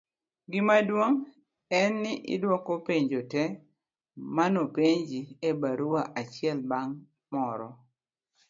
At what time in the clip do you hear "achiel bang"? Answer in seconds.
6.21-6.95